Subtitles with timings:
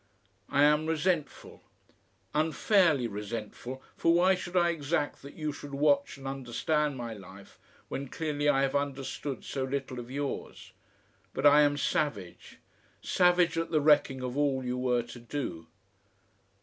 [0.49, 1.61] I am resentful.
[2.33, 7.59] Unfairly resentful, for why should I exact that you should watch and understand my life,
[7.87, 10.71] when clearly I have understood so little of yours.
[11.35, 12.57] But I am savage
[13.03, 15.67] savage at the wrecking of all you were to do.